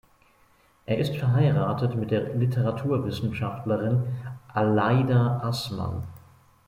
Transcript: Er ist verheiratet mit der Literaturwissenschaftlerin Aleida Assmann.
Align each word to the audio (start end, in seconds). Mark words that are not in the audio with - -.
Er 0.87 0.97
ist 0.97 1.15
verheiratet 1.15 1.95
mit 1.95 2.09
der 2.09 2.33
Literaturwissenschaftlerin 2.33 4.07
Aleida 4.51 5.41
Assmann. 5.43 6.01